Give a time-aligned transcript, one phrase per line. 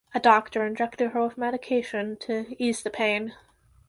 [0.15, 3.35] A doctor injected her with medication to ease the pain.